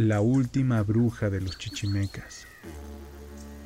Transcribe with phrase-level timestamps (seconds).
[0.00, 2.46] La última bruja de los chichimecas.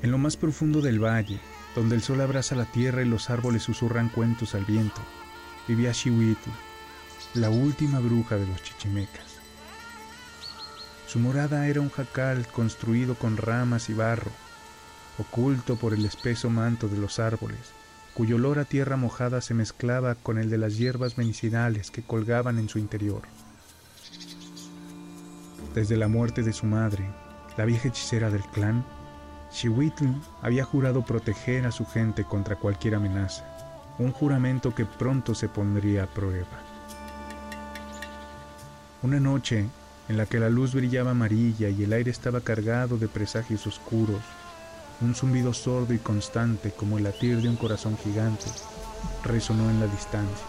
[0.00, 1.38] En lo más profundo del valle,
[1.76, 5.02] donde el sol abraza la tierra y los árboles susurran cuentos al viento,
[5.68, 6.48] vivía Xihuitl,
[7.34, 9.26] la última bruja de los chichimecas.
[11.06, 14.30] Su morada era un jacal construido con ramas y barro,
[15.18, 17.74] oculto por el espeso manto de los árboles,
[18.14, 22.58] cuyo olor a tierra mojada se mezclaba con el de las hierbas medicinales que colgaban
[22.58, 23.20] en su interior.
[25.74, 27.10] Desde la muerte de su madre,
[27.56, 28.84] la vieja hechicera del clan,
[29.50, 30.06] Xihuitl
[30.40, 33.44] había jurado proteger a su gente contra cualquier amenaza,
[33.98, 36.60] un juramento que pronto se pondría a prueba.
[39.02, 39.66] Una noche,
[40.08, 44.20] en la que la luz brillaba amarilla y el aire estaba cargado de presagios oscuros,
[45.00, 48.46] un zumbido sordo y constante como el latir de un corazón gigante
[49.24, 50.46] resonó en la distancia.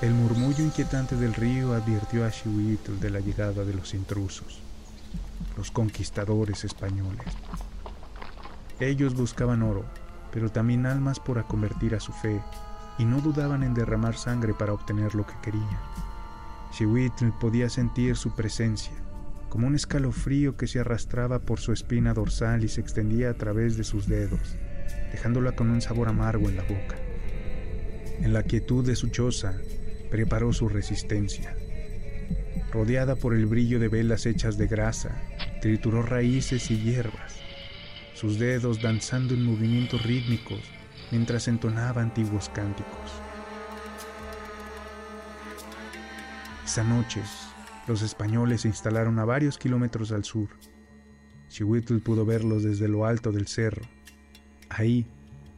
[0.00, 4.60] El murmullo inquietante del río advirtió a Xihuitl de la llegada de los intrusos,
[5.56, 7.24] los conquistadores españoles.
[8.80, 9.84] Ellos buscaban oro,
[10.32, 12.40] pero también almas por convertir a su fe,
[12.98, 15.78] y no dudaban en derramar sangre para obtener lo que querían.
[16.72, 18.92] Xihuitl podía sentir su presencia,
[19.48, 23.76] como un escalofrío que se arrastraba por su espina dorsal y se extendía a través
[23.76, 24.56] de sus dedos,
[25.12, 26.96] dejándola con un sabor amargo en la boca.
[28.20, 29.54] En la quietud de su choza,
[30.14, 31.56] preparó su resistencia.
[32.70, 35.20] Rodeada por el brillo de velas hechas de grasa,
[35.60, 37.34] trituró raíces y hierbas,
[38.14, 40.60] sus dedos danzando en movimientos rítmicos
[41.10, 43.10] mientras entonaba antiguos cánticos.
[46.64, 47.20] Esa noche,
[47.88, 50.46] los españoles se instalaron a varios kilómetros al sur.
[51.48, 53.82] Chihuitl pudo verlos desde lo alto del cerro,
[54.68, 55.08] ahí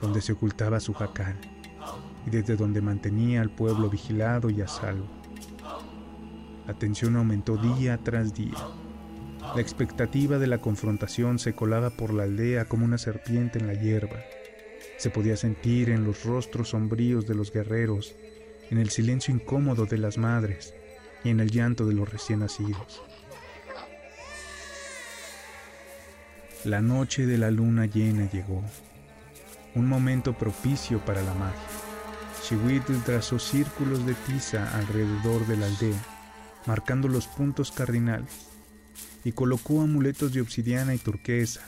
[0.00, 1.36] donde se ocultaba su jacal
[2.28, 5.06] y desde donde mantenía al pueblo vigilado y a salvo.
[6.66, 8.58] La tensión aumentó día tras día.
[9.54, 13.72] La expectativa de la confrontación se colaba por la aldea como una serpiente en la
[13.72, 14.18] hierba.
[14.98, 18.14] Se podía sentir en los rostros sombríos de los guerreros,
[18.70, 20.74] en el silencio incómodo de las madres
[21.24, 23.02] y en el llanto de los recién nacidos.
[26.64, 28.62] La noche de la luna llena llegó,
[29.74, 31.77] un momento propicio para la magia.
[32.48, 36.00] Chihuitl trazó círculos de tiza alrededor de la aldea,
[36.64, 38.48] marcando los puntos cardinales,
[39.22, 41.60] y colocó amuletos de obsidiana y turquesa.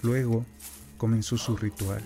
[0.00, 0.46] Luego
[0.98, 2.00] comenzó su ritual.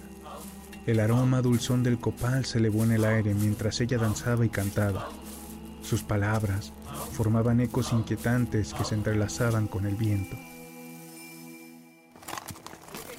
[0.87, 5.11] El aroma dulzón del copal se elevó en el aire mientras ella danzaba y cantaba.
[5.83, 6.73] Sus palabras
[7.13, 10.39] formaban ecos inquietantes que se entrelazaban con el viento.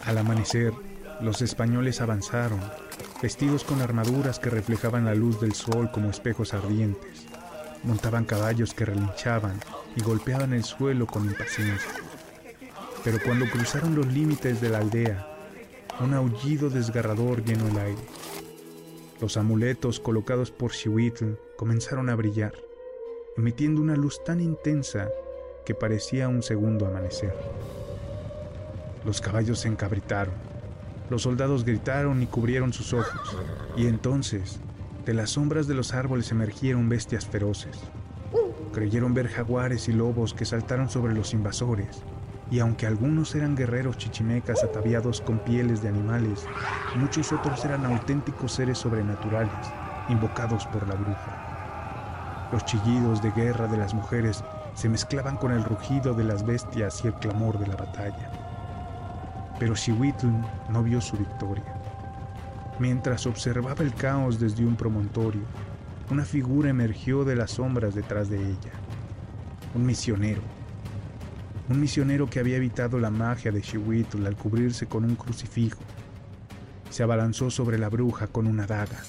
[0.03, 0.73] Al amanecer,
[1.21, 2.59] los españoles avanzaron,
[3.21, 7.25] vestidos con armaduras que reflejaban la luz del sol como espejos ardientes.
[7.83, 9.59] Montaban caballos que relinchaban
[9.95, 11.91] y golpeaban el suelo con impaciencia.
[13.03, 15.27] Pero cuando cruzaron los límites de la aldea,
[15.99, 18.01] un aullido desgarrador llenó el aire.
[19.19, 22.53] Los amuletos colocados por Xihuitl comenzaron a brillar,
[23.35, 25.09] emitiendo una luz tan intensa
[25.65, 27.33] que parecía un segundo amanecer.
[29.03, 30.35] Los caballos se encabritaron,
[31.09, 33.37] los soldados gritaron y cubrieron sus ojos,
[33.75, 34.59] y entonces,
[35.05, 37.79] de las sombras de los árboles emergieron bestias feroces.
[38.73, 42.03] Creyeron ver jaguares y lobos que saltaron sobre los invasores,
[42.51, 46.45] y aunque algunos eran guerreros chichimecas ataviados con pieles de animales,
[46.95, 49.51] muchos otros eran auténticos seres sobrenaturales,
[50.09, 52.47] invocados por la bruja.
[52.51, 57.03] Los chillidos de guerra de las mujeres se mezclaban con el rugido de las bestias
[57.03, 58.46] y el clamor de la batalla.
[59.59, 60.27] Pero Xihuitl
[60.69, 61.77] no vio su victoria.
[62.79, 65.41] Mientras observaba el caos desde un promontorio,
[66.11, 68.71] una figura emergió de las sombras detrás de ella.
[69.73, 70.41] Un misionero.
[71.69, 75.79] Un misionero que había evitado la magia de Xihuitl al cubrirse con un crucifijo.
[76.89, 79.01] Se abalanzó sobre la bruja con una daga.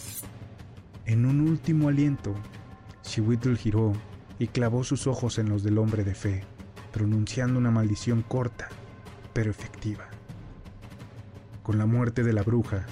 [1.04, 2.34] En un último aliento,
[3.02, 3.92] Xihuitl giró
[4.38, 6.44] y clavó sus ojos en los del hombre de fe,
[6.92, 8.68] pronunciando una maldición corta,
[9.32, 10.07] pero efectiva.
[11.68, 12.86] Con la muerte de la bruja,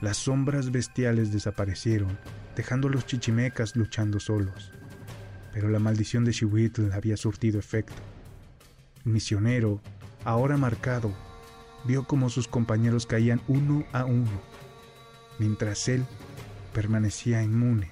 [0.00, 2.16] las sombras bestiales desaparecieron,
[2.56, 4.72] dejando a los chichimecas luchando solos.
[5.52, 8.00] Pero la maldición de Xihuitl había surtido efecto.
[9.04, 9.82] Misionero,
[10.24, 11.12] ahora marcado,
[11.84, 14.40] vio como sus compañeros caían uno a uno,
[15.38, 16.06] mientras él
[16.72, 17.90] permanecía inmune,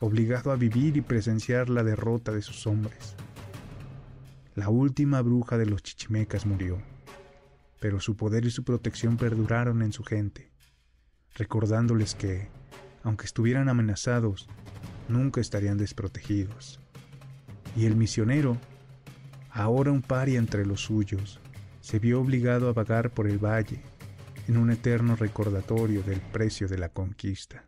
[0.00, 3.16] obligado a vivir y presenciar la derrota de sus hombres.
[4.54, 6.80] La última bruja de los chichimecas murió
[7.82, 10.52] pero su poder y su protección perduraron en su gente,
[11.34, 12.46] recordándoles que,
[13.02, 14.48] aunque estuvieran amenazados,
[15.08, 16.78] nunca estarían desprotegidos.
[17.74, 18.56] Y el misionero,
[19.50, 21.40] ahora un paria entre los suyos,
[21.80, 23.82] se vio obligado a vagar por el valle
[24.46, 27.64] en un eterno recordatorio del precio de la conquista.